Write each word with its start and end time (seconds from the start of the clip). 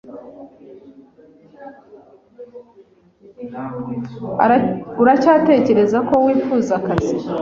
Uracyatekereza 5.01 5.97
ko 6.09 6.15
wifuza 6.25 6.71
akazi? 6.79 7.15